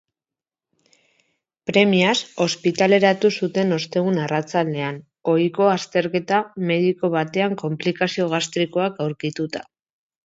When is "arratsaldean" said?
4.23-4.97